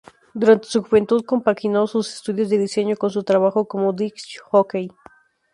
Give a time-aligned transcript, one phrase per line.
[0.33, 4.89] Durante su juventud compaginó sus estudios de diseño con su trabajó como disc-jockey.